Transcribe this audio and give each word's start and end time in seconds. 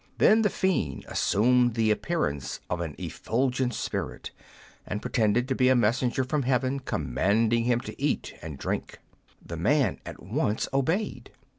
Then 0.17 0.41
the 0.41 0.49
fiend 0.49 1.05
assumed 1.07 1.75
the 1.75 1.91
appearance 1.91 2.59
of 2.71 2.81
an 2.81 2.95
effulgent 2.97 3.75
spirit, 3.75 4.31
and 4.83 4.99
pretended 4.99 5.47
to 5.47 5.53
be 5.53 5.69
a 5.69 5.75
messenger 5.75 6.23
from 6.23 6.41
heaven 6.41 6.79
commanding 6.79 7.65
him 7.65 7.79
to 7.81 8.01
eat 8.01 8.33
and 8.41 8.57
drink. 8.57 8.97
The 9.45 9.57
man 9.57 9.99
at 10.03 10.23
once 10.23 10.67
obeyed. 10.73 11.29